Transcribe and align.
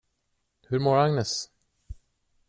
Hur 0.67 0.79
mår 0.79 0.97
Agnes? 0.97 1.49